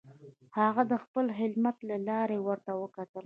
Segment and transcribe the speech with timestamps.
[0.59, 3.19] هغه د خپل هیلمټ له لارې ورته وکتل